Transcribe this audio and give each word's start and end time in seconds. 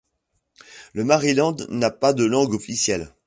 Le 0.95 1.03
Maryland 1.03 1.55
n'a 1.69 1.91
pas 1.91 2.13
de 2.13 2.23
langue 2.25 2.55
officielle. 2.55 3.13